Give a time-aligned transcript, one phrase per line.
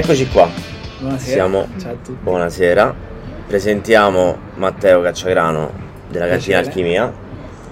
[0.00, 0.48] Eccoci qua.
[0.98, 1.30] Buonasera.
[1.30, 2.18] Siamo- Ciao a tutti.
[2.22, 2.94] Buonasera.
[3.46, 5.70] Presentiamo Matteo Cacciagrano
[6.08, 6.56] della Cantina.
[6.56, 7.12] Alchimia,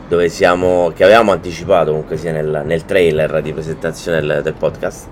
[0.06, 5.06] dove siamo, che avevamo anticipato comunque sia nel, nel trailer di presentazione del, del podcast.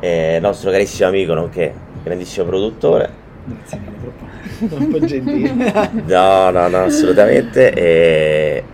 [0.00, 1.72] E il nostro carissimo amico, nonché
[2.02, 3.08] grandissimo produttore.
[3.44, 4.12] Grazie mille,
[4.66, 5.92] troppo, troppo gentile.
[6.06, 7.72] No, no, no, assolutamente.
[7.72, 8.64] e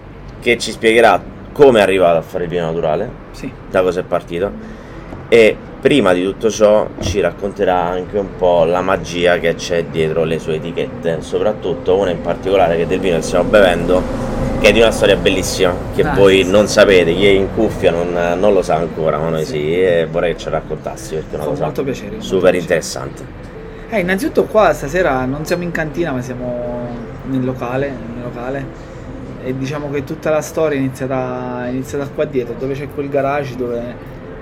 [0.41, 1.23] che ci spiegherà
[1.53, 4.51] come è arrivato a fare il vino naturale, sì, da cosa è partito.
[5.29, 10.25] E prima di tutto ciò ci racconterà anche un po' la magia che c'è dietro
[10.25, 14.03] le sue etichette, soprattutto una in particolare che del vino che stiamo bevendo,
[14.61, 16.51] che è di una storia bellissima, che Ah, voi sì.
[16.51, 19.53] non sapete, chi è in cuffia non, non lo sa ancora, ma noi Sì.
[19.53, 22.11] sì, e vorrei che ci raccontassi perché è una con cosa molto piacere.
[22.11, 22.63] molto super piacere.
[22.63, 23.23] interessante.
[23.91, 26.89] Eh, innanzitutto qua stasera non siamo in cantina ma siamo
[27.27, 28.95] nel locale, nel locale
[29.45, 33.09] e diciamo che tutta la storia è iniziata, è iniziata qua dietro dove c'è quel
[33.09, 33.81] garage dove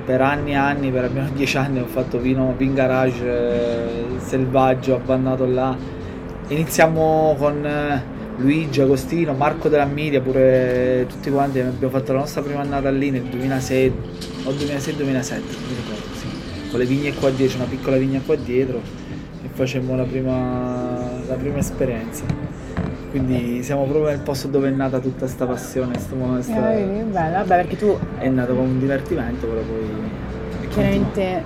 [0.05, 4.97] per anni e anni, per almeno dieci anni ho fatto vino in garage eh, selvaggio,
[4.97, 5.77] abbandonato là.
[6.49, 8.03] Iniziamo con eh,
[8.37, 13.11] Luigi, Agostino, Marco della Media, pure tutti quanti abbiamo fatto la nostra prima annata lì
[13.11, 13.93] nel 2006
[14.45, 16.71] o 2006-2007, non mi ricordo, sì.
[16.71, 18.81] Con le vigne qua dietro, una piccola vigna qua dietro
[19.43, 22.25] e facemmo la prima, la prima esperienza.
[23.15, 27.37] Quindi siamo proprio nel posto dove è nata tutta questa passione, sto- sta- Eh, bello,
[27.37, 31.45] vabbè perché tu è nato come un divertimento, però poi chiaramente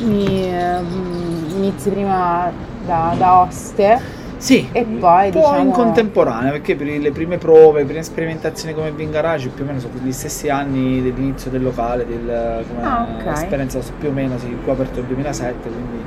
[0.00, 2.52] mi, ehm, inizi prima
[2.84, 3.98] da, da oste
[4.36, 8.02] Sì, e poi un po' diciamo in contemporanea, perché per le prime prove, le prime
[8.02, 12.64] sperimentazioni come Vin Garage più o meno sono gli stessi anni dell'inizio del locale, del,
[12.68, 13.26] come Ah, ok.
[13.32, 16.04] esperienza più o meno, sì, qua aperto nel 2007, quindi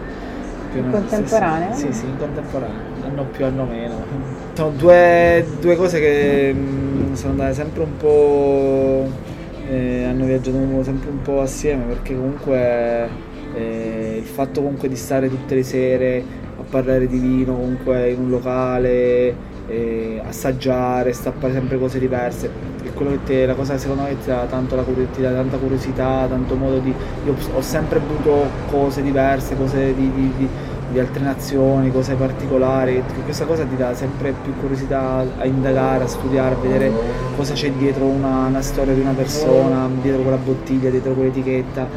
[0.70, 1.74] più o In meno contemporanea?
[1.74, 3.96] Sì, sì, in contemporanea, anno più, anno meno.
[4.54, 9.08] Sono due, due cose che mh, sono andate sempre un po',
[9.70, 13.10] eh, hanno viaggiato sempre un po' assieme, perché comunque
[13.54, 16.24] eh, il fatto comunque di stare tutte le sere
[16.58, 19.36] a parlare di vino comunque in un locale,
[19.68, 22.50] eh, assaggiare, stappare sempre cose diverse.
[22.84, 26.28] È quello che te- la cosa secondo me ti dà tanto la curiosità, tanta curiosità,
[26.30, 26.94] tanto modo di.
[27.26, 30.50] Io ho sempre avuto cose diverse, cose di, di- di-
[30.96, 33.04] di altre nazioni, cose particolari.
[33.26, 36.90] Questa cosa ti dà sempre più curiosità a indagare, a studiare, a vedere
[37.36, 41.88] cosa c'è dietro una, una storia di una persona, dietro quella bottiglia, dietro quell'etichetta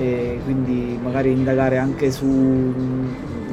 [0.00, 2.74] e quindi magari indagare anche su,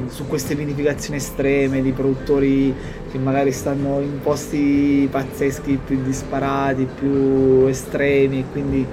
[0.08, 2.74] su queste vinificazioni estreme di produttori
[3.08, 8.84] che magari stanno in posti pazzeschi, più disparati, più estremi quindi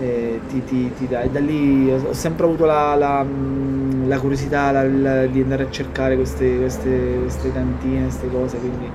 [0.00, 1.20] eh, ti, ti- ti dà.
[1.22, 5.64] E da lì ho, sempre avuto la, la, mh, la curiosità la- la- di andare
[5.64, 8.90] a cercare queste, queste, queste cantine, queste cose, quindi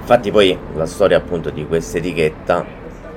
[0.00, 2.64] Infatti poi la storia appunto di questa etichetta,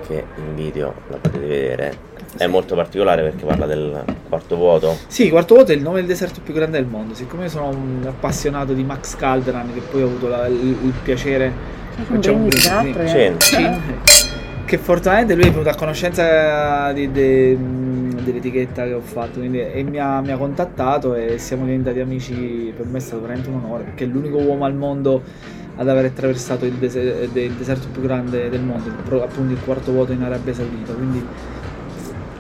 [0.05, 1.97] che in video la potete vedere,
[2.37, 4.95] è molto particolare perché parla del quarto vuoto.
[5.07, 7.13] Sì, Quarto Vuoto è il nome del deserto più grande del mondo.
[7.15, 10.93] Siccome io sono un appassionato di Max Calderan, che poi ho avuto la- il, il
[11.03, 11.51] piacere
[12.07, 13.79] Facciamo un brindisi, brindisi, no?
[14.65, 17.57] Che fortunatamente lui è venuto a conoscenza di- de-
[18.23, 22.73] dell'etichetta che ho fatto quindi- e mi ha, mi ha contattato e siamo diventati amici.
[22.75, 25.21] Per me è stato veramente un onore perché è l'unico uomo al mondo
[25.77, 28.89] ad aver attraversato il, dese- il deserto più grande del mondo,
[29.21, 30.93] appunto il quarto vuoto in Arabia Saudita.
[30.93, 31.23] Quindi,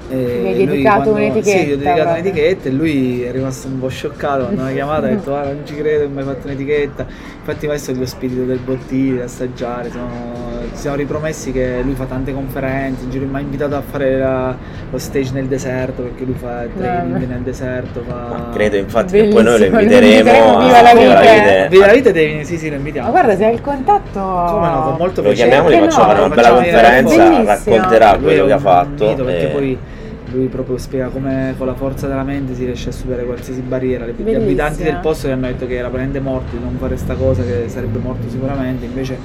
[0.09, 2.21] eh, Gli hai dedicato un'etichetta, Sì, gli ho dedicato proprio.
[2.23, 5.35] un'etichetta e lui è rimasto un po' scioccato quando mi ha chiamato e ha detto
[5.35, 7.05] "Ah, non ci credo, mi hai fatto un'etichetta.
[7.39, 9.89] Infatti questo è lo spirito del bottiglie, da assaggiare.
[9.91, 10.44] Siamo-
[10.75, 14.17] ci siamo ripromessi che lui fa tante conferenze, in giro mi ha invitato a fare
[14.17, 14.55] la-
[14.91, 17.25] lo stage nel deserto perché lui fa training Vabbè.
[17.25, 18.03] nel deserto.
[18.07, 18.13] Fa...
[18.13, 21.67] Ma credo infatti che poi noi lo Bellissimo, lo inviteremo viva la vita.
[21.67, 23.07] Viva la vita devi, sì sì lo invitiamo.
[23.07, 24.19] Ma guarda, se hai il contatto...
[24.19, 25.49] Come no, con molto Lo piacere.
[25.49, 26.25] chiamiamo, gli facciamo no?
[26.25, 27.45] una bella conferenza, Bellissimo.
[27.75, 29.13] racconterà quello che ha fatto.
[29.15, 29.77] perché e- poi
[30.31, 34.05] lui proprio spiega come con la forza della mente si riesce a superare qualsiasi barriera.
[34.05, 34.43] Le- Gli Bellissimo.
[34.43, 37.41] abitanti del posto gli hanno detto che era prende morto di non fare sta cosa,
[37.43, 39.17] che sarebbe morto sicuramente, invece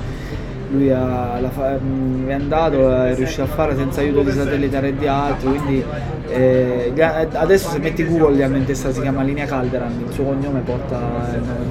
[0.71, 4.97] lui ha- fa- mh, è andato, è riuscito a farla senza aiuto di satellitare e
[4.97, 5.85] di altro, quindi
[6.29, 10.13] eh, ha- adesso se metti Google gli hanno in testa si chiama Linea Calderan, il
[10.13, 10.97] suo cognome porta
[11.35, 11.67] il nome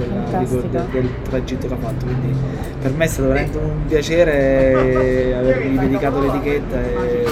[0.46, 2.34] del, del- del tragitto che ha fatto, quindi
[2.80, 7.24] per me è stato veramente un piacere avergli dedicato l'etichetta e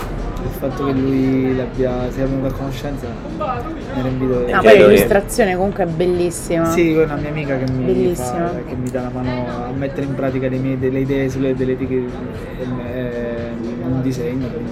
[0.42, 3.06] il fatto che lui l'abbia, sia venuto a conoscenza
[3.36, 6.64] mi era invito No, poi l'illustrazione comunque è bellissima.
[6.66, 10.06] sì, è una mia amica che mi, fa, che mi dà la mano a mettere
[10.06, 12.12] in pratica le mie- delle idee sulle delle etichette
[12.94, 13.50] e
[13.82, 14.70] un disegno, quindi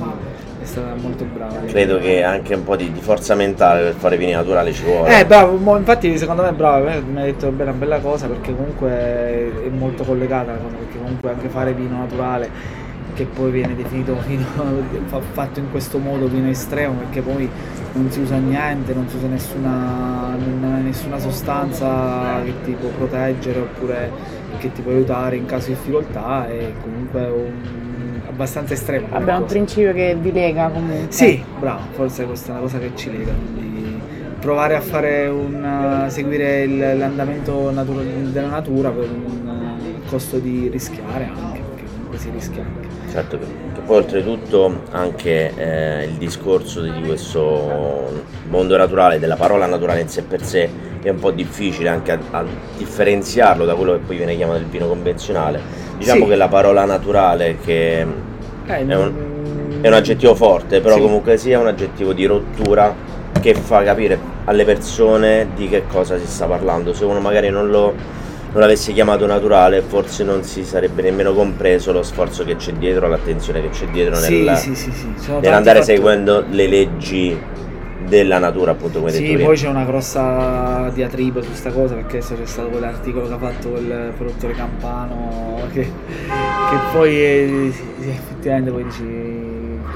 [0.63, 1.61] è stata molto brava.
[1.67, 5.21] Credo che anche un po' di, di forza mentale per fare vini naturali ci vuole.
[5.21, 7.99] Eh, bravo, mo- infatti secondo me è bravo, eh, mi ha detto beh, una bella
[8.01, 12.85] cosa perché comunque è molto collegata la cosa, perché comunque anche fare vino naturale
[13.17, 14.15] che poi viene definito
[15.07, 17.49] fa- fatto in questo modo vino estremo perché poi
[17.95, 20.37] non si usa niente, non si usa nessuna,
[20.83, 24.11] nessuna sostanza che ti può proteggere oppure
[24.59, 29.07] che ti può aiutare in caso di difficoltà e comunque un- abbastanza estremo.
[29.13, 31.07] Abbiamo un principio che vi lega comunque.
[31.09, 33.99] Sì, bravo, forse questa è una cosa che ci lega, quindi
[34.41, 40.69] provare a fare un, seguire il- l'andamento natura- della natura per un eh, costo di
[40.71, 42.86] rischiare anche, perché comunque si rischia anche.
[43.17, 48.13] Certo, che che poi oltretutto anche eh, il discorso di questo
[48.49, 50.69] mondo naturale, della parola naturale in sé per sé,
[51.03, 52.45] è un po' difficile anche a, a
[52.77, 55.61] differenziarlo da quello che poi viene chiamato il vino convenzionale.
[55.97, 56.29] Diciamo Sì.
[56.31, 59.13] che la parola naturale, che Eh, è un,
[59.79, 61.01] mm, è un aggettivo forte, però Sì.
[61.01, 62.95] comunque sia un aggettivo di rottura
[63.41, 66.93] che fa capire alle persone di che cosa si sta parlando.
[66.93, 67.95] Se uno magari non lo
[68.57, 73.07] non l'avesse chiamato naturale, forse non si sarebbe nemmeno compreso lo sforzo che c'è dietro,
[73.07, 74.91] l'attenzione che c'è dietro Sì, nel, sì, sì,
[75.41, 77.39] nell'andare seguendo le leggi
[78.09, 79.49] della natura, appunto come detto Sì, prima.
[79.49, 83.39] poi c'è una grossa diatriba su sta cosa perché adesso c'è stato quell'articolo che ha
[83.39, 89.36] fatto quel produttore campano che, che poi eh, sì, effettivamente poi dici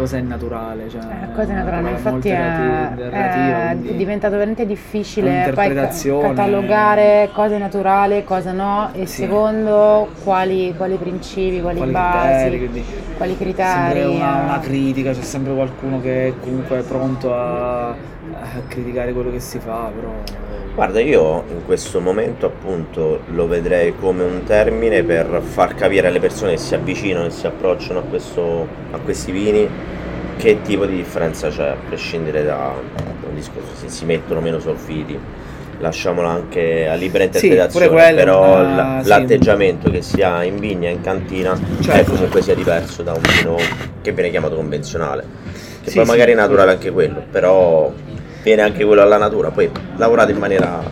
[0.00, 0.88] cosa è naturale.
[0.88, 5.74] Cioè, Eh, cosa è naturale, infatti è, relati- relativa, è quindi- diventato veramente difficile poi
[5.74, 9.22] catalogare cosa è naturale, cosa no e Sì.
[9.22, 12.84] secondo quali, quali principi, quali, quali basi, criteri,
[13.16, 14.14] quali sempre criteri.
[14.16, 14.44] una, eh.
[14.44, 17.96] una critica, c'è sempre qualcuno che è comunque pronto a, a
[18.68, 20.12] criticare quello che si fa, però
[20.74, 26.20] Guarda, io in questo momento appunto lo vedrei come un termine per far capire alle
[26.20, 29.68] persone che si avvicinano e si approcciano a, questo, a questi vini
[30.38, 32.72] che tipo di differenza c'è, a prescindere da,
[33.28, 35.18] un discorso se si mettono meno solfiti.
[35.80, 39.08] Lasciamolo anche a libera Sì, interpretazione, pure quello, però sì.
[39.08, 42.12] l'atteggiamento che si ha in vigna e in cantina è Certo.
[42.12, 43.56] comunque sia diverso da un vino
[44.02, 45.24] che viene chiamato convenzionale.
[45.82, 46.40] Che Sì, poi sì, magari è sì.
[46.40, 47.90] naturale anche quello, però
[48.42, 50.82] viene anche quello alla natura, poi lavorato in maniera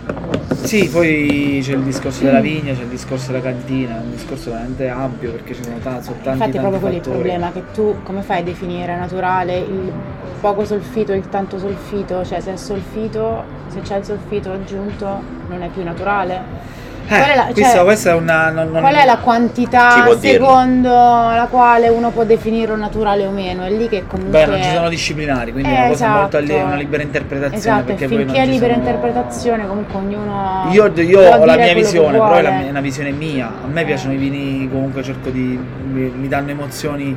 [0.62, 4.50] Sì, poi c'è il discorso della vigna, c'è il discorso della cantina, è un discorso
[4.50, 7.52] veramente ampio perché ci sono, ta- sono tanti, Infatti è tanti proprio quello il problema,
[7.52, 9.92] che tu come fai a definire naturale il
[10.40, 12.24] poco solfito e il tanto solfito?
[12.24, 15.06] Cioè se è solfito, se c'è il solfito aggiunto
[15.48, 16.86] non è più naturale?
[17.10, 18.50] Eh, Qual è la- questa, cioè, questa è una...
[18.50, 20.46] non- non- Qual è la quantità può dirlo?
[20.46, 23.64] secondo la quale uno può definirlo naturale o meno?
[23.64, 24.38] È lì che comunque...
[24.44, 26.58] Beh, non ci sono disciplinari, quindi è Eh, una cosa molto esatto.
[26.58, 27.56] li- una libera interpretazione.
[27.56, 30.68] Esatto, perché finché è libera sono- interpretazione comunque ognuno...
[30.70, 33.46] Io, io ho la mia visione, però è, la è una visione mia.
[33.46, 35.58] A me piacciono i vini, comunque cerco di.
[35.90, 37.16] mi, mi danno emozioni.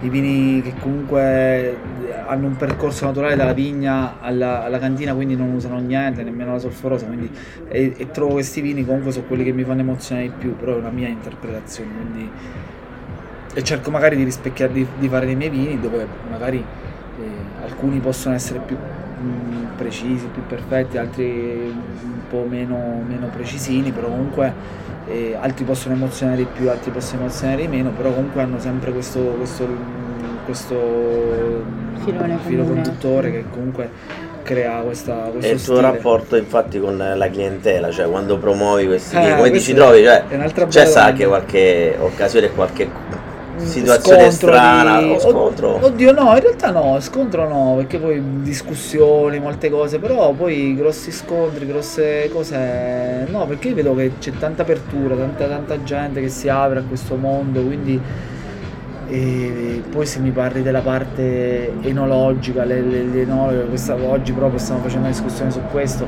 [0.00, 1.76] I vini che comunque
[2.28, 6.58] hanno un percorso naturale dalla vigna alla, alla cantina, quindi non usano niente, nemmeno la
[6.58, 7.06] solforosa.
[7.06, 7.30] Quindi,
[7.68, 10.74] e, e trovo questi vini comunque sono quelli che mi fanno emozionare di più, però
[10.74, 11.90] è una mia interpretazione.
[11.92, 12.30] Quindi,
[13.54, 17.98] e cerco magari di rispecchiare, di, di fare dei miei vini dove magari eh, alcuni
[17.98, 24.52] possono essere più mh, precisi, più perfetti, altri un po' meno, meno precisini, però comunque
[25.06, 28.92] eh, altri possono emozionare di più, altri possono emozionare di meno, però comunque hanno sempre
[28.92, 29.66] questo, questo,
[30.48, 30.74] questo
[32.04, 32.82] Filone filo comune.
[32.82, 33.90] conduttore che comunque
[34.42, 35.80] crea questa, questo E il tuo stile.
[35.92, 40.02] rapporto infatti con la clientela, cioè quando promuovi questi Eh, come ti ci trovi?
[40.04, 42.88] Cioè, c'è bella sta anche qualche occasione, qualche
[43.60, 45.84] Mm, situazione scontro strana di- o scontro?
[45.84, 51.10] Oddio no, in realtà no, scontro no, perché poi discussioni, molte cose, però poi grossi
[51.10, 56.28] scontri, grosse cose no, perché io vedo che c'è tanta apertura, tanta, tanta gente che
[56.28, 58.00] si apre a questo mondo, quindi
[59.08, 64.58] e poi se mi parli della parte enologica, le, le, le enologhe, questa- oggi proprio
[64.58, 66.06] stiamo facendo una discussione su questo,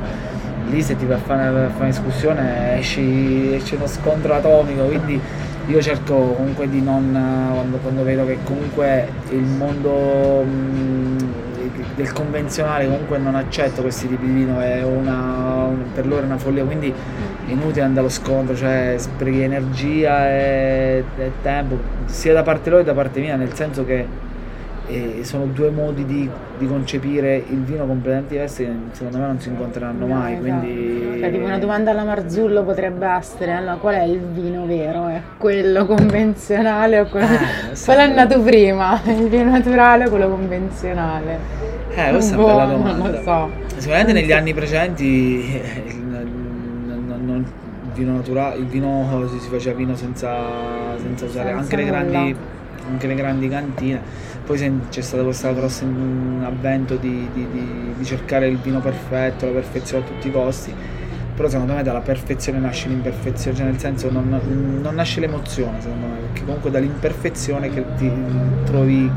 [0.68, 5.20] lì se ti vai a fare, una discussione esci, esce uno scontro atomico, quindi
[5.66, 7.10] io cerco comunque di non,
[7.54, 10.44] quando, quando vedo che comunque il mondo
[11.94, 16.38] del convenzionale comunque non accetta questi tipi di vino, è una, per loro è una
[16.38, 16.92] follia, quindi
[17.50, 21.76] inutile andare allo scontro, cioè sprechi energia e, e tempo,
[22.06, 24.06] sia da parte loro che da parte mia, nel senso che
[24.88, 26.28] eh, sono due modi di,
[26.58, 30.42] di concepire il vino completamente diversi che secondo me non si incontreranno No, mai, esatto.
[30.48, 31.18] quindi...
[31.20, 35.06] Cioè, tipo una domanda alla Marzullo potrebbe essere, allora, qual è il vino vero?
[35.06, 37.26] È quello convenzionale o quello...
[37.26, 39.00] Eh, Qual è nato prima?
[39.06, 41.38] Il vino naturale o quello convenzionale?
[41.94, 42.96] Eh, questa è una bella domanda.
[43.04, 43.50] Non lo so.
[43.76, 47.44] Sicuramente negli anni precedenti eh, il, non- non- non-
[47.84, 51.84] il vino naturale, il vino si, si faceva vino senza, senza usare Senza anche le,
[51.84, 52.36] grandi,
[52.88, 54.00] anche le grandi cantine.
[54.44, 59.46] Poi c'è stato questo grosso mm, avvento di, di- di- di cercare il vino perfetto,
[59.46, 60.74] la perfezione a tutti i costi.
[61.34, 64.28] però secondo me dalla perfezione nasce l'imperfezione, cioè nel senso non,
[64.82, 68.10] non nasce l'emozione secondo me, perché comunque dall'imperfezione che ti
[68.64, 69.10] trovi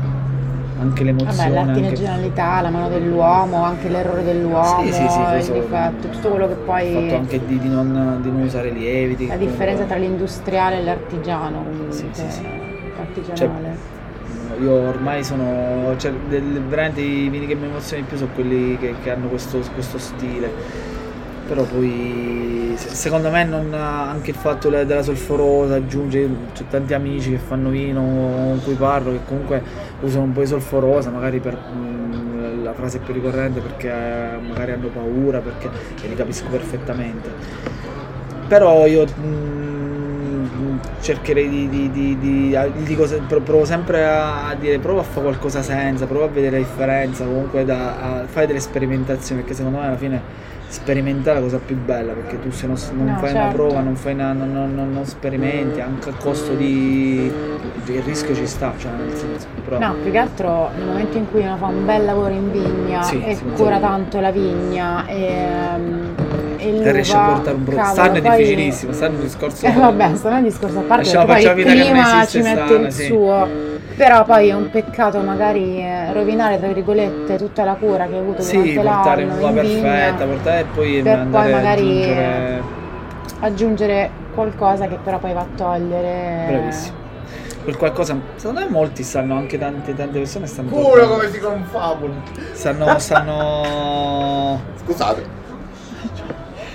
[0.80, 1.50] anche l'emozione.
[1.50, 2.62] Vabbè, anche...
[2.62, 6.54] la mano dell'uomo, anche l'errore dell'uomo, sì, sì, sì, il so, difetto, tutto quello che
[6.54, 6.86] poi...
[6.86, 9.26] Il fatto anche di, di, non, di non, usare lieviti.
[9.26, 12.46] La differenza tra l'industriale e l'artigiano, quindi sì, sì, sì.
[12.98, 13.92] artigianale.
[14.48, 18.30] Cioè, io ormai sono, cioè, del, veramente i vini che mi emozionano di più sono
[18.34, 20.92] quelli che, che hanno questo, questo stile
[21.46, 27.36] però poi secondo me non, anche il fatto della solforosa aggiunge c'è tanti amici che
[27.38, 29.62] fanno vino con cui parlo che comunque
[30.04, 33.90] usano un po' di solforosa magari per mh, la frase più ricorrente perché
[34.46, 35.70] magari hanno paura perché
[36.02, 37.28] e li capisco perfettamente.
[38.46, 39.54] Però io mh,
[41.00, 46.06] cercherei di, di, di, di dico, provo sempre a dire prova a fare qualcosa senza
[46.06, 49.96] prova a vedere la differenza comunque da, a fare delle sperimentazioni perché secondo me alla
[49.96, 50.22] fine
[50.74, 53.38] sperimentare la cosa più bella perché tu se non, non no, fai certo.
[53.38, 57.32] una prova, non, fai una, non, non, non, sperimenti, anche a costo di...
[57.84, 59.78] il rischio ci sta, cioè nel senso, però...
[59.78, 63.02] No, più che altro nel momento in cui uno fa un bel lavoro in vigna
[63.02, 65.46] sì, e cura tanto la vigna e,
[66.56, 67.88] e l'uva, riesce a portare un prodotto.
[67.90, 68.36] Stanno è poi...
[68.36, 69.66] difficilissimo, stanno un discorso...
[69.66, 73.04] Eh vabbè, stanno un discorso a parte, poi prima ci mette il sì.
[73.04, 78.14] suo però poi è un peccato magari eh, rovinare, tra virgolette, tutta la cura che
[78.14, 78.96] hai avuto sì, durante l'anno.
[78.96, 82.62] portare uva perfetta, portare e poi per poi magari aggiungere...
[83.40, 86.44] aggiungere qualcosa che però poi va a togliere.
[86.48, 87.02] Bravissimo.
[87.62, 90.68] Quel qualcosa, secondo me molti sanno, anche tante, tante persone stanno...
[90.68, 92.12] Pure come si confabula!
[92.52, 94.60] Stanno, stanno...
[94.84, 95.24] Scusate.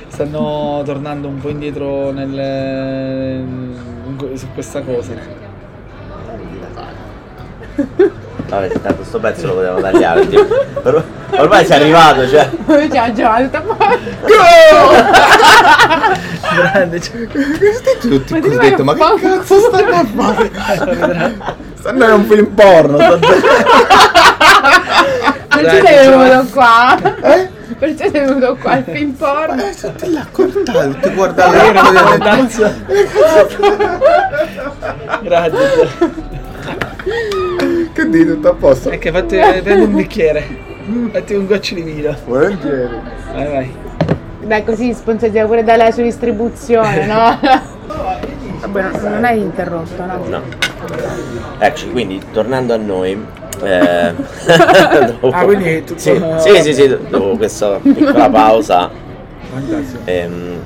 [0.08, 3.46] Stanno tornando un po' indietro nel,
[4.34, 5.39] su questa cosa.
[8.50, 10.28] Vabbè, tanto sto pezzo lo potevamo tagliare.
[10.84, 12.50] Or- ormai sei arrivato, cioè.
[12.92, 13.50] Ciao Giovanni,
[16.56, 17.28] Grande, cioè,
[18.00, 20.52] tutti ma così detto, ma che cazzo stanno a fare?
[21.78, 22.98] stanno a un film porno.
[25.48, 26.98] Perché sei venuto qua?
[27.22, 27.50] Eh?
[27.78, 29.64] Perché sei venuto qua al film porno?
[29.64, 32.48] Eh, te l'ha contato, ti guarda la
[35.22, 36.28] Grazie
[38.00, 38.90] che dite, tutto a posto?
[38.90, 40.48] Che fatti, prendi un bicchiere,
[41.12, 42.16] fatti un goccio di vino.
[42.26, 43.02] Volentieri.
[43.34, 43.74] Vai, vai.
[44.46, 47.40] Beh, così sponsorizziamo pure da lei su distribuzione, no?
[48.62, 50.26] Vabbè, non hai interrotto, no?
[50.28, 50.42] No.
[51.60, 53.22] Eccoci, quindi tornando a noi.
[53.62, 54.14] Eh,
[55.06, 58.90] dopo, ah, quindi tutto sì, sì, sì, sì, dopo questa piccola pausa.
[59.52, 60.02] Fantastico.
[60.06, 60.60] Ehm,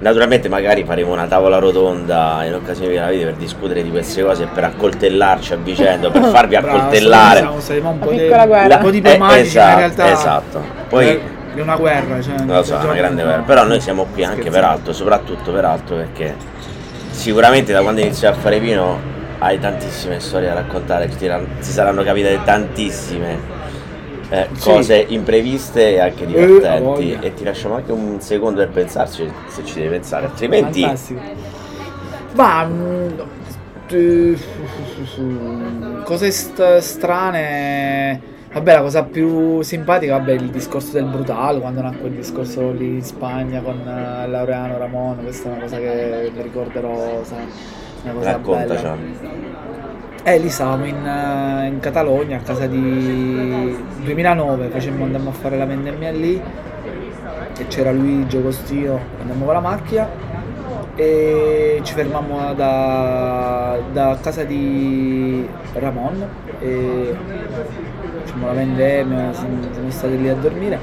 [0.00, 4.44] Naturalmente magari faremo una tavola rotonda in occasione della video per discutere di queste cose
[4.44, 7.40] e per accoltellarci a vicenda, per farvi accoltellare.
[7.40, 10.10] Bravo, saremo un po', di, un po' diplomatici eh, esatto, in realtà.
[10.10, 10.64] Esatto.
[10.88, 11.06] Poi
[11.54, 13.42] è una guerra, cioè, non lo so, è una grande guerra.
[13.42, 16.34] Però noi siamo qui anche per altro, soprattutto per altro perché
[17.10, 18.98] sicuramente da quando inizi a fare vino
[19.40, 23.59] hai tantissime storie da raccontare, ti, ti saranno capitate tantissime
[24.30, 25.14] eh, cose sì.
[25.14, 27.12] impreviste e anche divertenti.
[27.12, 30.82] Eh, e ti lasciamo anche un secondo per pensarci se ci devi pensare, altrimenti.
[30.82, 31.20] Fantastico.
[32.32, 33.08] Ma mm,
[36.04, 38.28] cose st- strane.
[38.52, 42.94] Vabbè, la cosa più simpatica, vabbè, il discorso del brutale, quando nacque il discorso lì
[42.94, 47.46] in Spagna con uh, Laureano Ramon, questa è una cosa che mi ricorderò, sai,
[48.02, 48.82] una cosa Raccontaci.
[48.82, 49.79] bella.
[50.22, 55.56] Eh, lì stavamo in, eh, in, Catalogna a casa di 2009, facemmo, andammo a fare
[55.56, 56.38] la vendemmia lì
[57.56, 60.06] e c'era Luigi Costino, andammo con la macchina
[60.94, 66.28] e ci fermammo da, da casa di Ramon
[66.60, 67.16] e
[68.22, 70.78] facciamo la vendemmia, siamo, siamo stati lì a dormire.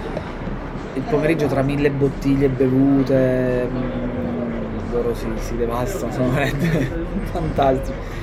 [0.96, 8.17] Il pomeriggio tra mille bottiglie bevute, mm, loro si, si devastano, sono veramente fantastici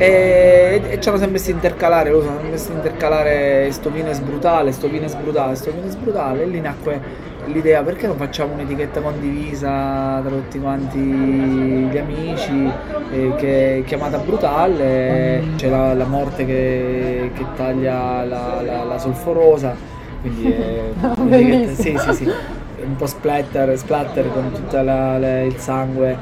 [0.00, 4.18] e, e ci hanno sempre visto intercalare, lo so, hanno visto intercalare sto vino è
[4.18, 8.16] brutale, sto vino è brutale, sto vino è brutale e lì nacque l'idea perché non
[8.16, 12.72] facciamo un'etichetta condivisa tra tutti quanti gli amici
[13.12, 18.98] eh, che è chiamata brutale, c'è la, la morte che, che taglia la, la, la,
[18.98, 19.76] solforosa,
[20.22, 20.82] quindi è
[21.14, 26.16] un'etichetta, sì, sì, sì, un po' splatter, splatter con tutto il sangue.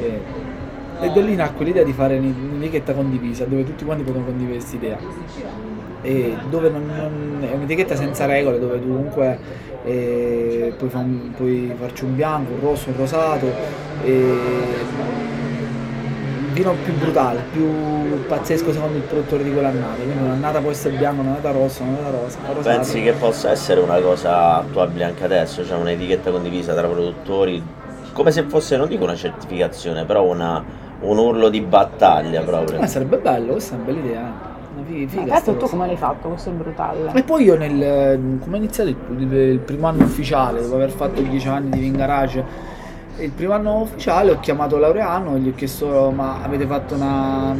[0.00, 0.42] Eh,
[1.00, 2.18] e da lì nacque l'idea di fare
[2.64, 4.98] un'etichetta condivisa, dove tutti quanti potevano condividere questa idea.
[6.02, 9.38] E dove non, non, è un'etichetta senza regole, dove tu comunque
[9.84, 13.46] eh, puoi, fa un, puoi, farci un bianco, un rosso, un rosato.
[14.02, 14.38] E
[16.52, 20.02] vino più brutale, più pazzesco secondo il produttore di quell'annata.
[20.02, 22.38] Quindi un'annata può essere bianca, un'annata rossa, un'annata rosa.
[22.46, 22.76] rosata.
[22.76, 25.64] Pensi che possa essere una cosa attuabile anche adesso?
[25.64, 27.62] Cioè un'etichetta condivisa tra produttori?
[28.12, 30.62] Come se fosse, non dico una certificazione, però una,
[31.04, 32.80] un urlo di battaglia proprio.
[32.80, 34.52] Ma sarebbe bello, questa è una bella idea.
[35.26, 36.28] Cazzo, tu come l'hai fatto?
[36.28, 37.12] Questo è brutale.
[37.14, 41.20] E poi io nel come ho iniziato il, il primo anno ufficiale, dopo aver fatto
[41.20, 42.44] 10 anni di Vingarage,
[43.18, 47.54] il primo anno ufficiale ho chiamato Laureano e gli ho chiesto ma avete fatto una.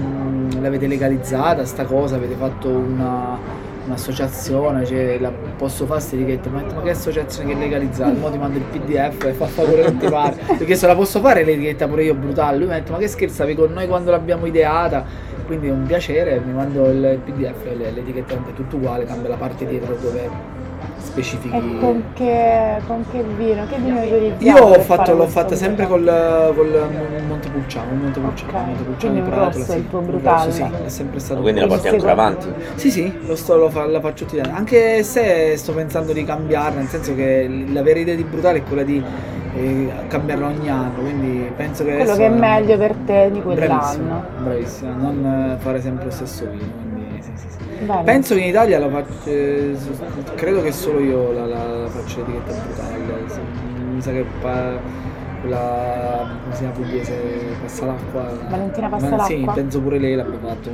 [0.61, 3.39] l'avete legalizzata sta cosa, avete fatto una,
[3.85, 6.51] un'associazione, cioè la, posso fare questa etichetta?
[6.51, 8.19] Ma, ma che associazione che legalizzata?
[8.21, 10.37] Ora ti mando il pdf e fa quello che ti pare.
[10.47, 12.59] Ho chiesto la posso fare l'etichetta pure io brutale?
[12.59, 15.05] Lui mi ha detto ma che scherzavi con noi quando l'abbiamo ideata?
[15.47, 19.67] Quindi è un piacere, mi mando il pdf, l'etichetta è tutto uguale, cambia la parte
[19.67, 20.54] dietro dove
[20.99, 21.55] specifichi.
[21.55, 23.67] E con che, con che vino?
[23.67, 24.45] Che vino hai utilizzato?
[24.45, 26.55] Io ho fatto, l'ho fatta sempre brutale?
[26.55, 30.01] col, col Montepulciano, il Montepulciano, Ok, il Montepulciano di un Pratola, rosso sì, il tuo
[30.01, 30.45] brutale.
[30.47, 32.49] rosso, sì, è sempre stato Quindi la porti ancora avanti?
[32.75, 34.57] sì, sì, lo sto, lo fa- la faccio tutti gli anni.
[34.57, 38.63] Anche se sto pensando di cambiarla, nel senso che la vera idea di Brutale è
[38.65, 39.03] quella di
[39.57, 44.23] eh, cambiarla ogni anno, quindi penso che Quello che è meglio per te di quell'anno.
[44.43, 45.25] bravissima, non
[45.59, 47.64] eh, fare sempre lo stesso vino, quindi sì, sì, sì.
[47.85, 48.03] Bene.
[48.03, 49.77] Penso che in Italia la faccio, eh,
[50.35, 52.99] credo che solo io la, la, la faccio l'etichetta brutale,
[53.93, 54.79] mi sa che pa-
[55.41, 57.15] quella, come si chiama pugliese,
[57.61, 58.23] passa l'acqua.
[58.49, 59.27] Valentina Ma Passalacqua?
[59.27, 60.71] Sì, penso pure lei l'abbia fatto.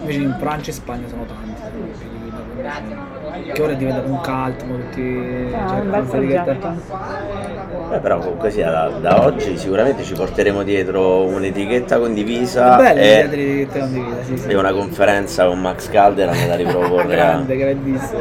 [0.00, 3.07] Invece in Francia e Spagna sono tanti.
[3.52, 5.52] Che ora è diventato un cult, tutti...
[5.54, 7.94] Ah, cioè, un bel questa etichetta- progetto.
[7.94, 13.28] Eh, però comunque sia da, da oggi sicuramente ci porteremo dietro un'etichetta condivisa bella e,
[13.28, 14.48] dell'etichetta condivisa, sì, sì.
[14.48, 17.24] e una conferenza con Max Calderan da riproporre a...
[17.32, 18.20] grande, grandissimo.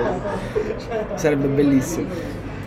[1.15, 2.07] Sarebbe bellissimo.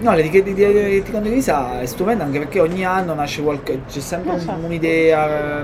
[0.00, 3.80] No, l'etichetta di etichetta condivisa è stupenda anche perché ogni anno nasce qualche.
[3.88, 4.64] c'è sempre un- Esatto.
[4.64, 5.62] un'idea.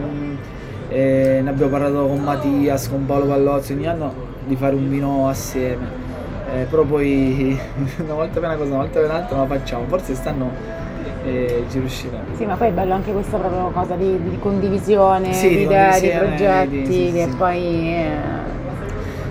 [0.88, 4.14] eh, ne abbiamo parlato con Mattias, con Paolo Pallozzi, ogni anno
[4.46, 6.04] di fare un vino assieme.
[6.52, 7.58] Eh, però poi
[8.04, 9.84] una volta per una cosa, una volta per un'altra la facciamo.
[9.88, 10.50] Forse quest'anno
[11.24, 12.22] eh, ci riusciremo.
[12.36, 16.00] Sì, ma poi è bello anche questa proprio cosa di, di condivisione, Sì, di idee,
[16.00, 17.36] di progetti, di- sì, sì, che sì.
[17.36, 17.94] poi...
[17.94, 18.08] eh,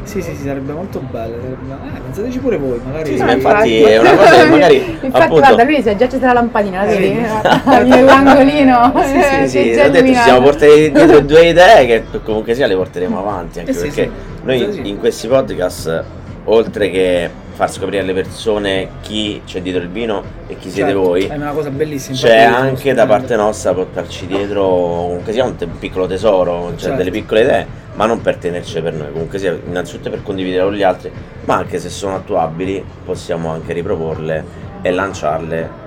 [0.04, 1.36] Sì, sì, sì, sarebbe molto bello.
[1.42, 3.06] sarebbe- Eh, pensateci pure voi, magari.
[3.12, 5.96] Sì, sì, ma infatti è una cosa che magari, Infatti appunto- guarda, lui si è
[5.96, 7.14] già accesa la lampadina, la vedi?
[7.90, 8.94] Nell'angolino.
[9.06, 12.68] Sì, sì, Sì, sì, ho detto ci siamo portati dietro due idee che comunque sia
[12.68, 14.12] le porteremo avanti, anche Eh sì, perché sì.
[14.44, 14.90] noi Sì, sì.
[14.90, 16.04] in questi podcast,
[16.46, 21.06] oltre che far scoprire alle persone chi c'è dietro il vino e chi siete Certo,
[21.08, 22.16] voi, È una cosa bellissima.
[22.18, 26.78] c'è anche da parte nostra portarci dietro comunque sia un, te- un piccolo tesoro, cioè
[26.80, 26.98] Certo.
[26.98, 30.74] delle piccole idee, ma non per tenerci per noi, comunque sia innanzitutto per condividere con
[30.74, 31.12] gli altri,
[31.46, 34.44] ma anche se sono attuabili possiamo anche riproporle
[34.82, 35.84] e lanciarle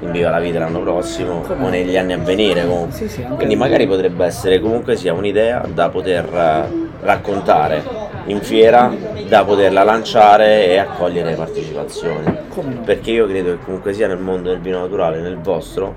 [0.00, 2.96] in Viva la Vita l'anno prossimo Come o negli anni a venire comunque.
[2.96, 6.68] Sì, sì, Quindi magari potrebbe essere comunque sia un'idea da poter
[7.00, 7.82] raccontare
[8.26, 8.92] in fiera,
[9.28, 12.36] da poterla lanciare e accogliere partecipazioni.
[12.84, 15.94] Perché io credo che comunque sia nel mondo del vino naturale, nel vostro,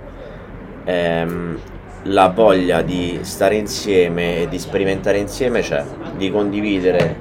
[0.83, 1.57] ehm,
[2.03, 5.83] la voglia di stare insieme e di sperimentare insieme c'è,
[6.15, 7.15] di condividere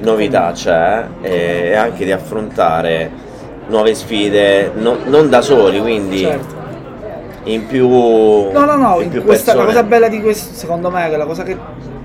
[0.00, 1.30] novità c'è e
[1.70, 3.10] e anche di affrontare
[3.68, 6.54] nuove sfide, no- non da soli, quindi Certo.
[7.44, 11.08] in più, No, no, no, in in questa, la cosa bella di questo, secondo me,
[11.08, 11.56] che la cosa che,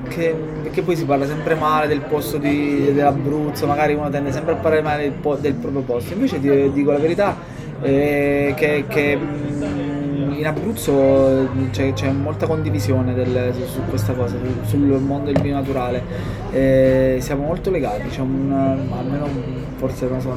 [0.08, 0.36] che-
[0.78, 4.56] perché poi si parla sempre male del posto di- dell'Abruzzo, magari uno tende sempre a
[4.58, 7.36] parlare male del, po- del proprio posto, invece ti dico la verità,
[7.82, 14.36] eh, che, che, mm, in Abruzzo c'è, c'è molta condivisione del- su, su questa cosa,
[14.38, 18.52] su- sul mondo del vino naturale, Eh, siamo molto legati, un,
[18.98, 19.28] almeno
[19.76, 20.34] forse so,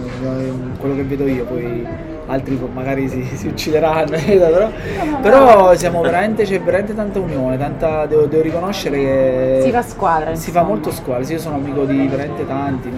[0.79, 1.87] quello che vedo io, poi
[2.31, 4.71] altri magari si, si uccideranno, però,
[5.21, 10.35] però siamo veramente, c'è veramente tanta unione, tanta, devo, devo riconoscere che Si fa squadra,
[10.35, 12.91] si fa molto squadra, sì, io sono amico di veramente tanti,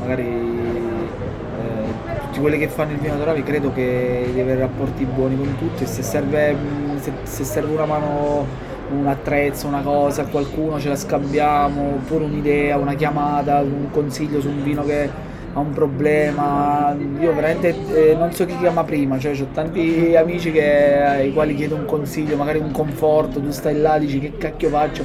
[0.00, 5.36] magari eh, tutti quelli che fanno il vino naturale credo che di avere rapporti buoni
[5.36, 10.22] con tutti e se serve, mh, se, se serve una mano un attrezzo, una cosa,
[10.22, 15.10] a qualcuno ce la scambiamo, oppure un'idea, una chiamata, un consiglio su un vino che
[15.56, 16.94] ha un problema.
[17.18, 21.54] Io veramente eh, non so chi chiama prima, cioè ho tanti amici che- ai quali
[21.54, 25.04] chiedo un consiglio, magari un conforto, tu stai là, dici che cacchio faccio,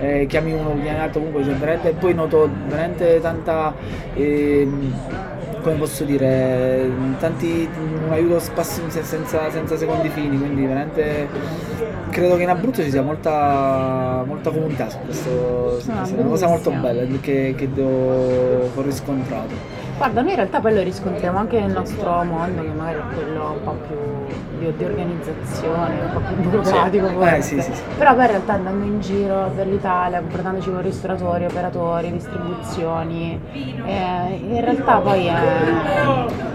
[0.00, 3.72] eh, chiami uno, chiami l'altro, comunque cioè, veramente, e poi noto veramente tanta...
[4.14, 4.92] ehm,
[5.62, 7.68] come posso dire, tanti,
[8.04, 11.28] un aiuto spasso senza, senza secondi fini, quindi veramente
[12.10, 16.28] credo che in Abruzzo ci sia molta, molta comunità su questo, su Ah, è una
[16.30, 19.54] cosa molto bella che, che ho riscontrato.
[19.96, 23.52] Guarda, noi in realtà poi lo riscontriamo anche nel nostro mondo, che magari è quello
[23.52, 23.96] un po' più
[24.58, 27.08] di, di organizzazione, un po' più burocratico.
[27.08, 27.28] Sì.
[27.28, 27.82] Eh, sì, sì, sì.
[27.98, 34.40] Però poi in realtà andando in giro per l'Italia, confrontandoci con ristoratori, operatori, distribuzioni, eh,
[34.40, 35.34] in realtà poi è...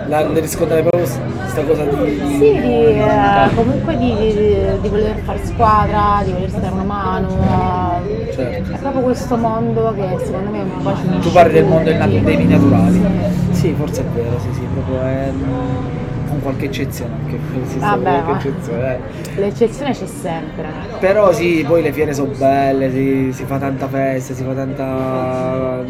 [0.07, 1.95] La, riscontrare proprio questa cosa di...
[2.19, 4.15] di- Sì, di, eh, comunque di,
[4.81, 7.27] di- voler fare squadra, di volersi dare una mano.
[8.37, 8.71] Certo.
[8.71, 11.91] È proprio questo mondo che secondo me un po' ci unisce Tu parli del mondo
[11.93, 13.01] nat- dei naturali.
[13.51, 13.59] Sì.
[13.59, 15.31] Sì, forse è vero, sì, sì, proprio è...
[16.29, 17.39] con qualche eccezione anche,
[17.79, 19.39] Vabbè, qualche eccezione, eh.
[19.39, 20.65] L'eccezione c'è sempre.
[20.99, 25.83] Però sì, poi le fiere sono belle, si, si fa tanta festa, si fa tanta...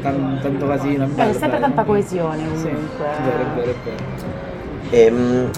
[0.00, 1.66] tan- tanto casino, è bello, c'è sempre bello.
[1.66, 3.04] tanta coesione Sì, comunque.
[3.04, 4.02] è vero, è vero, è vero.
[4.90, 5.50] Ehm,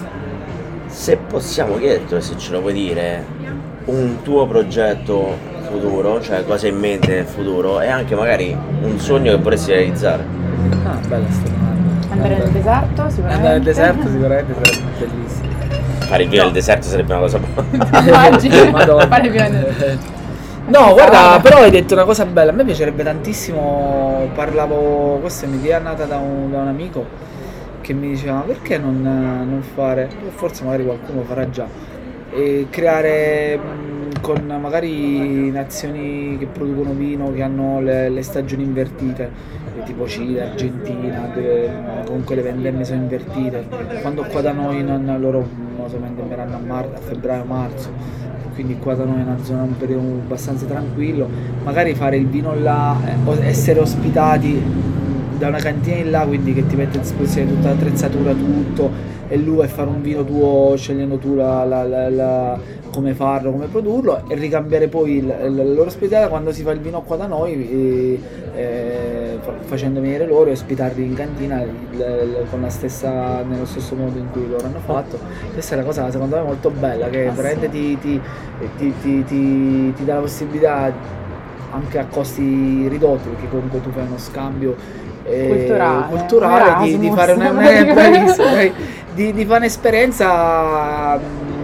[0.87, 3.23] se possiamo chiederti, se ce lo puoi dire,
[3.87, 5.35] un tuo progetto
[5.69, 9.71] futuro, cioè cosa hai in mente nel futuro e anche magari un sogno che vorresti
[9.71, 10.25] realizzare.
[10.85, 11.51] Ah, bella sta.
[12.09, 13.33] Andare nel deserto sicuramente.
[13.35, 15.47] Andare nel deserto sicuramente sarebbe bellissimo.
[15.99, 18.71] Fare il vino nel deserto sarebbe una cosa buona.
[18.71, 19.07] Madonna.
[19.07, 19.99] fare più nel-
[20.67, 22.51] No, guarda, però hai detto una cosa bella.
[22.51, 24.29] A me piacerebbe tantissimo.
[24.35, 25.17] Parlavo.
[25.21, 27.05] Questa è un'idea nata da un, da un amico
[27.79, 30.09] che mi diceva: "Ma perché non, non fare?
[30.35, 31.65] Forse magari qualcuno farà già.
[32.31, 33.59] E creare
[34.21, 39.29] con magari nazioni che producono vino che hanno le, le stagioni invertite,
[39.85, 41.69] tipo Cile, Argentina, dove
[42.05, 43.67] comunque le vendemmie sono invertite.
[44.01, 48.25] Quando qua da noi non, loro non so, vendemmeranno a, mar- a febbraio-marzo
[48.57, 51.29] quindi qua da noi è una zona un periodo abbastanza tranquillo,
[51.63, 54.59] magari fare il vino là, eh, essere ospitati
[55.37, 58.89] da una cantina in là, quindi che ti mette a disposizione tutta l'attrezzatura, tutto,
[59.27, 62.59] e lui e fare un vino tuo scegliendo tu la- la- la-
[62.91, 66.79] come farlo, come produrlo, e ricambiare poi il- la loro ospitalità quando si fa il
[66.79, 68.19] vino qua da noi, e,
[68.55, 73.65] eh, fa- facendo venire loro e ospitarli in cantina il- il- con la stessa, nello
[73.65, 75.19] stesso modo in cui loro hanno fatto.
[75.53, 78.19] Questa è una cosa secondo me molto bella, che Ah, veramente ti- ti-
[79.25, 80.91] ti- ti dà la possibilità
[81.69, 84.75] anche a costi ridotti, perché comunque tu fai uno scambio
[85.27, 88.71] eh, Culturale, culturale di, di fare una, eh,
[89.13, 91.19] di, di fare un'esperienza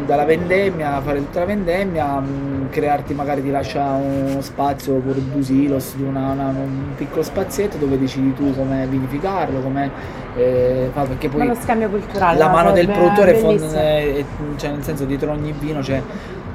[0.05, 5.41] dalla vendemmia, fare tutta la vendemmia, mh, crearti magari ti lascia uno spazio per due
[5.43, 9.89] silos, di una- una- un piccolo spazietto dove decidi tu come vinificarlo, come
[10.35, 12.37] eh, fa- perché poi Ma lo scambio culturale.
[12.37, 14.25] la no, mano del produttore fond- è-
[14.57, 16.01] cioè nel senso dietro ogni vino c'è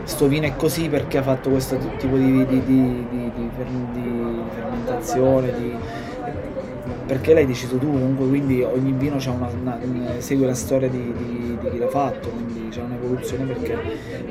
[0.02, 3.50] sto vino è così perché ha fatto questo tipo di, di- di- di
[4.54, 5.76] fermentazione di-
[7.08, 9.78] perché l'hai deciso tu comunque quindi ogni vino una, una-
[10.18, 13.72] segue la storia di, di- di chi l'ha fatto quindi c'è un'evoluzione perché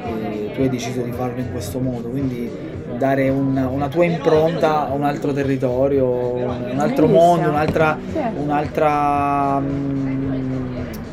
[0.06, 2.50] eh, tu hai deciso di farlo in questo modo quindi
[2.98, 7.98] dare una, una tua impronta a un altro territorio un altro mondo un'altra
[8.44, 10.67] un'altra mm,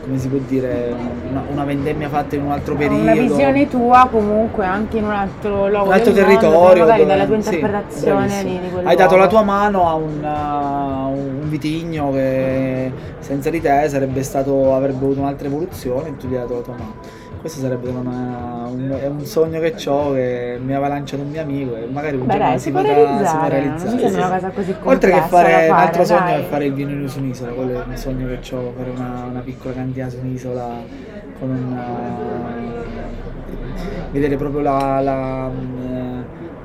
[0.05, 0.95] come si può dire
[1.31, 5.11] una, una vendemmia fatta in un altro periodo Una visione tua comunque anche in un
[5.11, 8.51] altro luogo un altro del mondo, territorio magari dove- dalla tua sì, interpretazione bravissimo.
[8.61, 9.31] di, di hai dato la luogo.
[9.31, 15.21] tua mano a un, a un vitigno che senza di te sarebbe stato avrebbe avuto
[15.21, 19.07] un'altra evoluzione e tu gli hai dato la tua mano questo sarebbe una- un, è
[19.07, 22.33] un sogno che ho che mi aveva lanciato un mio amico e magari un Beh,
[22.33, 25.67] giorno dai, si, potrà, realizzare, non sì, una cosa così oltre che fare da un
[25.67, 26.41] fare, altro sogno dai.
[26.41, 29.41] è fare il vino su un'isola quello è un sogno che ho fare una, una
[29.41, 30.69] piccola cantina su un'isola
[31.39, 32.53] con una
[34.11, 35.51] vedere proprio la, la,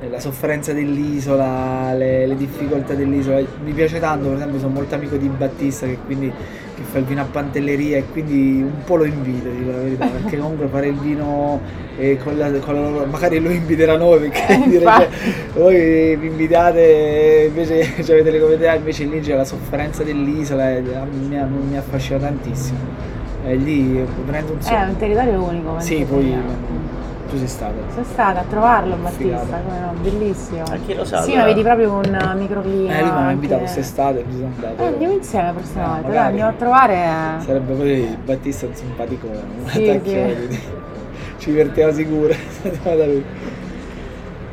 [0.00, 3.40] eh, la sofferenza dell'isola, le, le difficoltà dell'isola.
[3.62, 6.32] Mi piace tanto, per esempio, sono molto amico di Battista che quindi
[6.90, 10.36] fa il vino a Pantelleria e quindi un po' lo invito, dico la verità, perché
[10.40, 11.60] comunque fare il vino
[11.98, 15.08] eh, con la, con la loro- magari lo inviterà noi perché Eh, dire, cioè,
[15.54, 20.76] voi vi invitate invece cioè, avete le comodità invece lì c'è la sofferenza dell'isola e
[20.94, 21.36] a- mi,
[21.70, 22.78] mi affascina tantissimo.
[23.46, 24.84] E lì prendo un È sogno.
[24.88, 25.74] un territorio unico.
[25.78, 26.89] Sì, poi sia.
[27.30, 27.74] Tu sei stato.
[27.92, 30.62] Sono stata a trovarlo Battista, come no, bellissimo.
[30.64, 32.92] A chi lo sa, Sì, ma vedi proprio un microclima.
[32.98, 34.82] Eh, lui mi anche- invitato quest'estate e ci sono andato.
[34.82, 36.94] Eh, andiamo insieme la prossima Eh, volta, dai, andiamo a trovare.
[37.44, 40.48] Sarebbe poi Battista un simpaticone, un Sì, attacchione.
[41.38, 43.24] Ci divertiva sicuro andiamo da lui.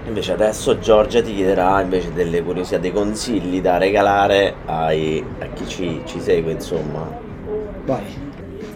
[0.05, 5.67] Invece adesso Giorgia ti chiederà invece delle curiosità, dei consigli da regalare ai- a chi
[5.67, 7.05] ci, ci segue, insomma.
[7.85, 8.03] Vai.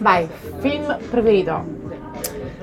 [0.00, 1.80] Vai, film preferito.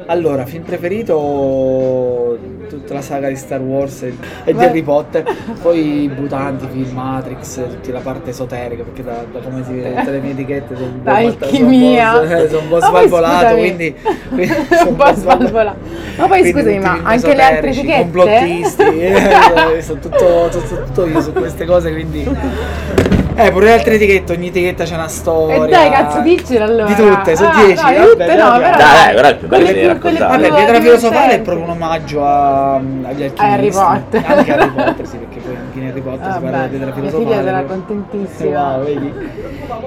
[0.10, 2.36] Allora, film preferito
[2.68, 5.24] tutta la saga di Star Wars e, e di Harry Potter,
[5.62, 9.94] poi i butanti, film Matrix, tutta la parte esoterica, perché da, da come si vede
[9.94, 12.14] tutte le mie etichette sono un po', Alchimia.
[12.14, 13.96] sono un po', sono un po' svalvolato, quindi,
[14.30, 14.54] quindi
[14.88, 15.78] un po' svalvolato.
[16.18, 18.02] Ma poi quindi scusami, ma anche le altre etichette?
[18.02, 23.18] complottisti, eh, sono tutto, tutto, tutto io su queste cose, quindi...
[23.42, 25.66] Eh, pure le altre etichette, ogni etichetta c'è una storia.
[25.66, 26.86] E dai, cazzo, diccela allora.
[26.86, 27.84] Di tutte, sono Ah, 10.
[27.84, 30.00] no, di vabbè, tutte no, però- Dai, dai, però il più bello Quelle devi più-
[30.02, 30.50] quelle raccontare.
[30.50, 33.40] Vabbè, Pietra Filosofale è proprio un omaggio a, agli alchimisti.
[33.42, 34.24] Harry Potter.
[34.28, 36.94] Anche Harry Potter, sì, perché poi anche in Harry Potter si parla di Pietra mia
[36.96, 37.24] Filosofale.
[37.26, 38.76] figlia sarà però- contentissima.
[38.76, 39.14] Wow, vedi?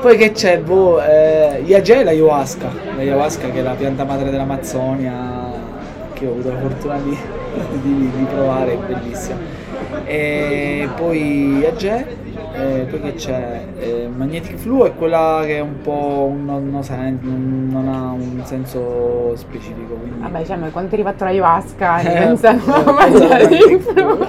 [0.01, 0.59] Poi che c'è?
[0.59, 2.69] Boh, eh, Yagé e l'ayahuasca.
[2.97, 5.13] L'ayahuasca che è la pianta madre dell'Amazzonia,
[6.15, 7.17] che ho avuto la fortuna di,
[7.83, 9.37] di- di provare, è bellissima.
[10.05, 12.07] E poi Yagé,
[12.55, 13.65] eh, poi che c'è?
[13.79, 17.89] Eh, Magnetic Flu è quella che è un po' un non, non sen- non- non
[17.89, 19.95] ha un senso specifico.
[19.95, 20.21] Quindi...
[20.21, 23.69] Vabbè, diciamo, quando ti hai fatto la ayahuasca, Eh, pensano eh, a pensavo mangiare Magnetic
[23.69, 24.27] di Flu.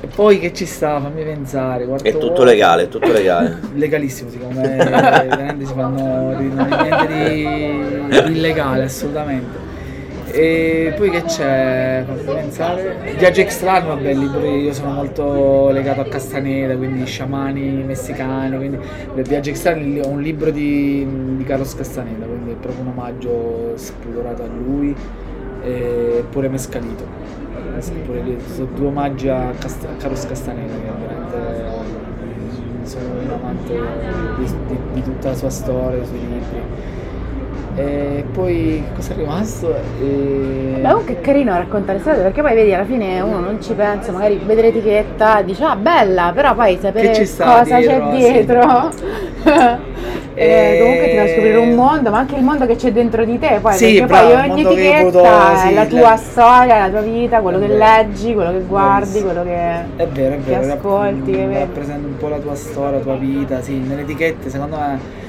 [0.00, 1.00] E poi che ci sta?
[1.00, 1.86] Fammi pensare.
[2.02, 3.58] È tutto legale, è tutto legale.
[3.74, 9.61] legalissimo secondo me veramente si fanno non è niente di illegale assolutamente
[10.30, 12.04] e poi che c'è?
[12.24, 18.56] Pensare Viaggio Extrano vabbè il libro io sono molto legato a Castaneda quindi sciamani messicani
[18.56, 18.78] quindi
[19.14, 21.06] Viaggio Extrano è un libro di,
[21.36, 24.94] di Carlos Castaneda quindi è proprio un omaggio spudorato a lui
[25.62, 27.04] e pure Mescalito.
[28.04, 31.90] Pure lì, sono due omaggi a, Cast- Carlos Castaneda che veramente
[32.82, 33.74] sono un amante
[34.38, 36.62] di, di- di tutta la sua storia, i suoi libri.
[37.74, 39.74] E poi cosa è rimasto?
[40.00, 40.78] E...
[40.80, 44.12] Beh, comunque è carino raccontare storie perché poi vedi alla fine uno non ci pensa,
[44.12, 48.16] magari vede l'etichetta e dice ah bella, però poi sapere Che cosa dietro, c'è sì.
[48.18, 48.90] dietro.
[50.34, 53.24] eh, E- comunque ti fa scoprire un mondo, ma anche il mondo che c'è dentro
[53.24, 55.88] di te, poi Sì, perché bravo, poi ogni che etichetta potuto- è sì, la le-
[55.88, 59.70] tua storia, la tua vita, quello che leggi, quello che guardi, quello che.
[59.96, 61.58] È vero, è che vero, ascolti, che vedi.
[61.58, 65.20] rappresenta un po' la tua storia, la tua vita, sì, nelle etichette secondo me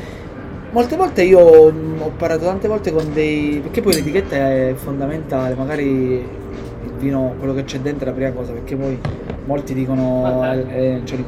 [0.73, 5.53] molte volte io mh, ho parlato tante volte con dei perché poi l'etichetta è fondamentale,
[5.55, 8.99] magari il vino, quello che c'è dentro è la prima cosa, perché poi
[9.45, 11.19] molti dicono è- è- cioè,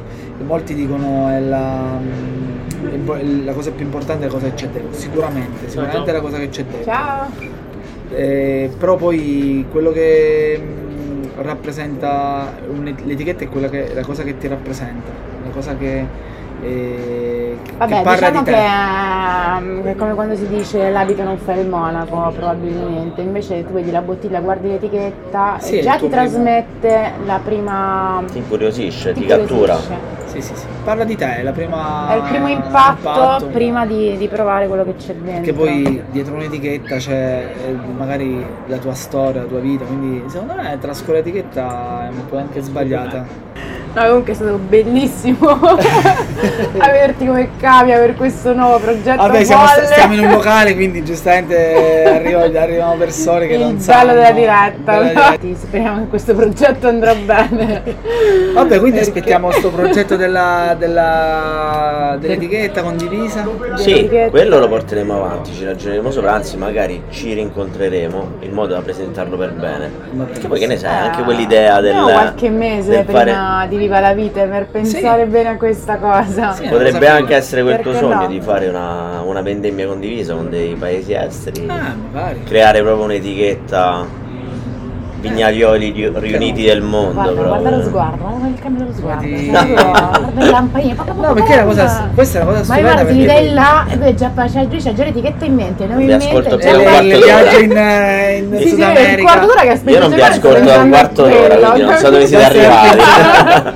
[0.44, 1.98] molti dicono è la,
[2.92, 6.20] è la cosa più importante è la cosa che c'è dentro, sicuramente, sicuramente è la
[6.20, 6.84] cosa che c'è dentro.
[6.92, 7.26] Ciao!
[8.14, 14.36] Eh, però poi quello che mh, rappresenta un- l'etichetta è quella che, la cosa che
[14.38, 15.10] ti rappresenta,
[15.44, 16.04] la cosa che, eh,
[16.62, 17.35] che
[17.78, 18.50] Vabbè, parla diciamo di te.
[18.52, 23.20] che ehm, è come quando si dice l'abito non fa il monaco, probabilmente.
[23.20, 28.22] Invece tu vedi la bottiglia, guardi l'etichetta Sì, e già ti primo- trasmette la prima.
[28.30, 29.76] Ti incuriosisce, ti, ti cattura.
[30.26, 30.64] Sì, sì, sì.
[30.84, 33.46] Parla di te, è la prima È il primo impatto, impatto.
[33.46, 35.42] prima di, di provare quello che c'è dentro.
[35.42, 40.54] Che poi dietro un'etichetta c'è eh, magari la tua storia, la tua vita, quindi secondo
[40.54, 43.24] me trascorrere l'etichetta è un po' anche sbagliata.
[43.96, 45.48] No, comunque è stato bellissimo
[46.78, 49.16] averti come cavia per questo nuovo progetto.
[49.22, 53.80] Vabbè, siamo, stiamo in un locale, quindi giustamente arriva- arrivano persone che il non bello
[53.82, 54.12] sanno.
[54.12, 55.02] della diretta.
[55.02, 55.34] Diretta.
[55.40, 57.82] Sì, Speriamo che questo progetto andrà bene.
[58.52, 63.48] Vabbè, quindi Perché- aspettiamo questo progetto della, della- dell'etichetta condivisa.
[63.76, 64.28] Sì, etichette.
[64.30, 69.38] quello lo porteremo avanti, ci ragioneremo sopra, anzi magari ci rincontreremo in modo da presentarlo
[69.38, 69.90] per bene.
[70.26, 71.94] Perché poi che ne sai, anche quell'idea del...
[71.94, 75.96] No, qualche mese del prima fare- di Viva la Vita per pensare bene a questa
[75.98, 76.54] cosa.
[76.54, 76.66] Sì.
[76.66, 78.26] Potrebbe anche essere quel tuo sogno no?
[78.26, 82.42] di fare una, una vendemmia condivisa con dei paesi esteri, Ah, magari.
[82.42, 84.24] creare proprio un'etichetta
[85.18, 87.12] vignaioli ri- riuniti del mondo.
[87.32, 89.26] Guarda, guarda lo sguardo, guarda il cambio dello sguardo.
[89.26, 91.04] Guarda il lampadino.
[91.20, 93.86] No, perché è una cosa- questa è una cosa Ma stupenda guarda, ti dai là
[93.88, 97.08] e poi già c'è già, già l'etichetta in mente, Vi in ascolto già un quarto
[97.08, 97.24] d'ora.
[97.24, 99.22] viaggio in, eh, in Sì, Sud sì, America.
[99.22, 99.90] quarto d'ora che aspetta.
[99.90, 103.74] Io non vi ascolto da un quarto d'ora, quindi non so dove siete arrivati.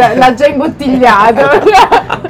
[0.00, 2.28] Già- L'ha già imbottigliato.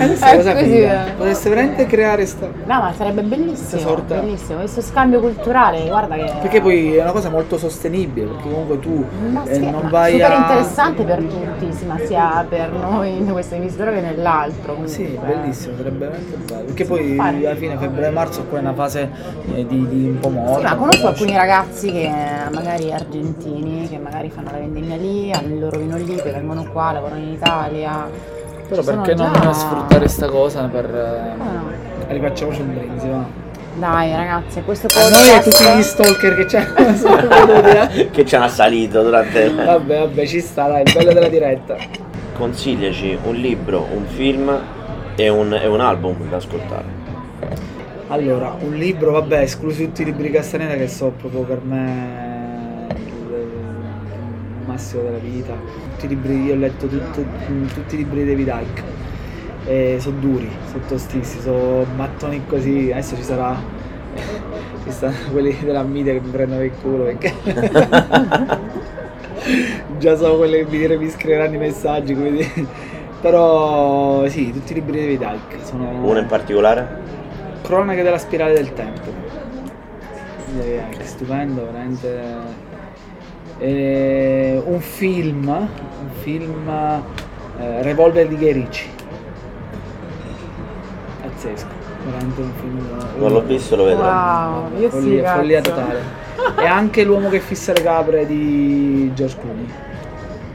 [0.00, 1.06] Eh, questa è una cosa È così, figa.
[1.06, 1.12] eh.
[1.12, 2.46] Potreste veramente creare sta...
[2.46, 3.80] No, ma sarebbe bellissimo.
[3.80, 6.32] Sorta- Bellissimo, questo scambio culturale, guarda che.
[6.40, 10.12] Perché poi è una cosa molto sostenibile, perché comunque tu Ma eh, sì, non vai
[10.12, 10.36] super a...
[10.36, 14.72] interessante per tutti, sì, ma sia per noi in questo emisfero che nell'altro.
[14.72, 14.88] comunque.
[14.92, 16.64] Sì, bellissimo, sarebbe veramente bello.
[16.64, 17.36] Perché poi fare.
[17.46, 19.10] alla fine febbraio-marzo qua è una fase
[19.54, 20.56] eh, di, di un po' morta.
[20.58, 22.10] Sì, ma conosco alcuni ragazzi che
[22.52, 26.64] magari argentini che magari fanno la vendemmia lì, hanno il loro vino lì, poi vengono
[26.70, 28.38] qua, lavorano in Italia.
[28.70, 30.84] Però Ci perché non già- sfruttare sta cosa per...
[30.86, 32.12] eh?
[32.12, 33.24] Rifacciamoci un brindisi, va.
[33.74, 36.46] Dai ragazzi, questo A noi e podcast- tutti gli stalker che
[37.46, 38.10] venuti, eh.
[38.10, 39.54] che ci hanno assalito durante il...
[39.64, 41.76] Vabbè, vabbè, ci sta, dai, il bello della diretta.
[42.36, 44.56] Consigliaci un libro, un film
[45.16, 46.98] e un, e un album da ascoltare.
[48.08, 52.29] Allora, un libro, vabbè, esclusi tutti i libri Castaneda che so proprio per me
[54.80, 55.52] massimo della vita.
[55.52, 57.22] Tutti i libri, io ho letto tutto,
[57.74, 58.82] tutti i libri di David Icke.
[59.66, 62.90] E sono duri, sono tostissimi, sono mattoni così.
[62.90, 63.54] Adesso ci sarà.
[64.82, 67.34] Ci stanno quelli della media che mi prendono il culo perché.
[69.98, 72.48] Già so quelli che mi, mi scriveranno i messaggi, quindi.
[73.20, 75.90] Però sì, tutti i libri di David Icke sono.
[76.02, 76.88] Uno in particolare?
[77.62, 79.12] Cronache della spirale del tempo.
[80.58, 82.68] Eh, stupendo, veramente.
[83.62, 86.68] Eh, un film, un film
[87.58, 88.88] eh, Revolver di Guy Ricci.
[91.20, 91.66] Pazzesco,
[92.06, 92.86] veramente un film.
[93.18, 94.02] Non l'ho visto, lo vedrò.
[94.02, 96.00] Wow, io follia, sì, follia totale.
[96.58, 99.66] e anche L'uomo che fissa le capre di George Clooney.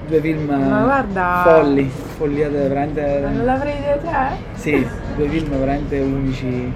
[0.08, 3.20] Due film Ma guarda- folli, follia veramente.
[3.24, 4.36] Non l'avrei idea te?
[4.56, 6.72] Sì, due film veramente unici.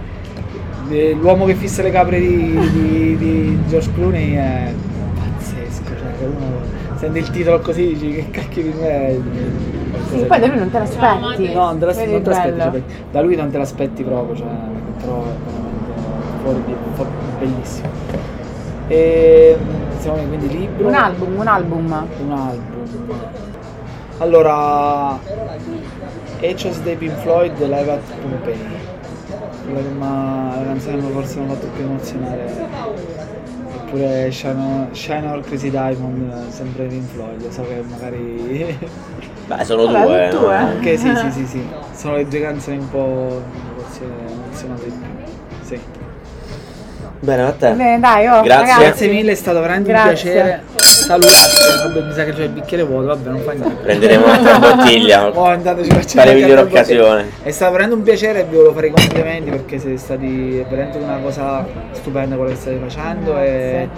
[0.90, 4.74] Eh, L'uomo che fissa le capre di, di- di George Clooney è
[6.26, 9.22] uno sente il titolo così dici che cacchio di me.
[10.10, 11.54] Sì, poi da lui non te l'aspetti.
[11.54, 14.36] No, non te l'as- Vedi non te l'aspetti, cioè, da lui non te l'aspetti proprio,
[14.36, 14.48] cioè,
[15.00, 17.88] però è veramente fuori di, fuori- bellissimo.
[18.88, 19.58] E
[20.00, 20.88] siamo quindi libro.
[20.88, 21.86] Un album, un album.
[22.26, 23.20] Un album.
[24.18, 25.18] Allora,
[26.40, 28.02] Hechos dei Pink Floyd Live at
[29.98, 32.68] m'ha- la canzone forse mi ha fatto più emozionare.
[33.90, 34.32] Oppure
[35.26, 37.50] Our Crazy Diamond, sempre Pink Floyd.
[37.50, 38.78] So che magari.
[39.48, 40.60] Beh, sono Vabbè, due, tutte due.
[40.60, 40.68] no?
[40.68, 41.68] Anche sì, sì, sì, sì.
[41.98, 43.42] Sono le due canzoni un po'
[44.00, 45.34] emozionate di più.
[45.64, 45.80] Sì.
[47.20, 47.72] Bene, a te.
[47.72, 48.84] Bene, dai, oh, Grazie.
[48.86, 50.10] Grazie mille, è stato veramente Grazie.
[50.30, 50.64] un piacere.
[51.10, 51.88] Salutare.
[51.88, 53.82] Vabbè, mi sa che c'è il bicchiere vuoto, vabbè, non fa niente.
[53.82, 55.28] Prenderemo un'altra bottiglia.
[55.28, 57.30] Oh, intanto ci facciamo Fare migliore occasione.
[57.42, 61.00] È stato veramente un piacere e vi volevo fare i complimenti perché siete stati veramente
[61.00, 63.90] una cosa stupenda quello che state facendo e,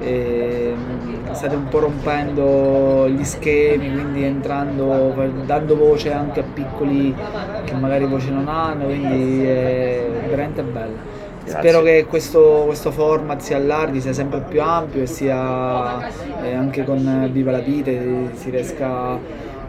[0.00, 7.14] e, mm, state un po' rompendo gli schemi, quindi entrando, dando voce anche a piccoli
[7.64, 11.15] che magari voce non hanno, quindi è veramente bello.
[11.46, 11.60] Grazie.
[11.60, 16.08] Spero che questo, questo format si allarghi, sia sempre più ampio e sia
[16.42, 19.18] eh, anche con Viva la Vite si riesca a,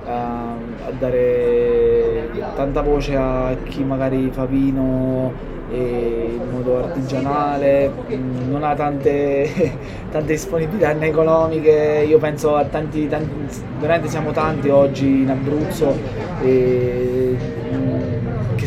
[0.05, 8.73] a dare tanta voce a chi magari fa vino in modo artigianale, mm, non ha
[8.73, 9.49] tante,
[10.09, 13.29] tante disponibilità economiche, io penso a tanti, tanti,
[13.79, 15.95] veramente siamo tanti oggi in Abruzzo
[16.41, 17.35] e,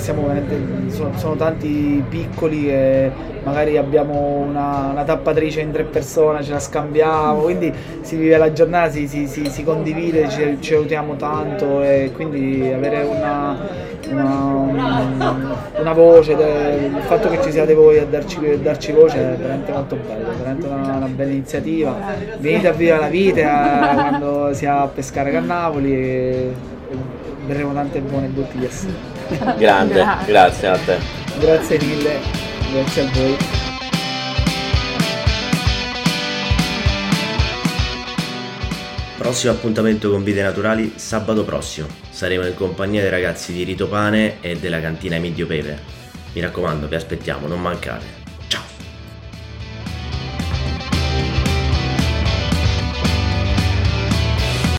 [0.01, 3.11] siamo veramente, sono, sono tanti piccoli e
[3.45, 8.53] magari abbiamo una, una tappatrice in tre persone, ce la scambiamo, quindi si vive la
[8.53, 13.57] giornata, si, si- si- si condivide, ci, ci aiutiamo tanto e quindi avere una,
[14.11, 15.37] una,
[15.79, 19.73] una voce, il fatto che ci siate voi a darci, a darci voce è veramente
[19.73, 21.95] molto bello, è veramente una, una bella iniziativa.
[22.39, 26.53] Venite a Viva la Vita quando si ha a pescare a Napoli e
[27.47, 29.19] berremo tante buone bottiglie.
[29.59, 30.27] Grande, Grazie.
[30.33, 30.99] grazie a te.
[31.38, 32.21] Grazie mille,
[32.73, 33.37] grazie a voi.
[39.16, 41.87] Prossimo appuntamento con Vite Naturali sabato prossimo.
[42.09, 45.79] Saremo in compagnia dei ragazzi di Rito Pane e della cantina Emidio Pepe.
[46.33, 48.19] Mi raccomando, vi aspettiamo, non mancate.